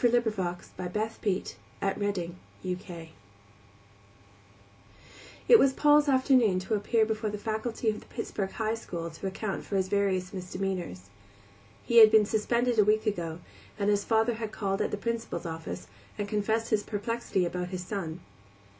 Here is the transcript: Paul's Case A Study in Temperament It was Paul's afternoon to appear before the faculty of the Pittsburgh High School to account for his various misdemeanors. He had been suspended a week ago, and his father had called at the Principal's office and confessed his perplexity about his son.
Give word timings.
Paul's 0.01 0.13
Case 0.13 0.71
A 0.79 0.89
Study 0.89 1.43
in 1.79 1.93
Temperament 1.93 3.09
It 5.47 5.59
was 5.59 5.73
Paul's 5.73 6.09
afternoon 6.09 6.57
to 6.61 6.73
appear 6.73 7.05
before 7.05 7.29
the 7.29 7.37
faculty 7.37 7.87
of 7.91 7.99
the 7.99 8.07
Pittsburgh 8.07 8.49
High 8.53 8.73
School 8.73 9.11
to 9.11 9.27
account 9.27 9.63
for 9.63 9.75
his 9.75 9.89
various 9.89 10.33
misdemeanors. 10.33 11.11
He 11.83 11.97
had 11.97 12.09
been 12.09 12.25
suspended 12.25 12.79
a 12.79 12.83
week 12.83 13.05
ago, 13.05 13.41
and 13.77 13.91
his 13.91 14.03
father 14.03 14.33
had 14.33 14.51
called 14.51 14.81
at 14.81 14.89
the 14.89 14.97
Principal's 14.97 15.45
office 15.45 15.85
and 16.17 16.27
confessed 16.27 16.71
his 16.71 16.81
perplexity 16.81 17.45
about 17.45 17.67
his 17.67 17.85
son. 17.85 18.21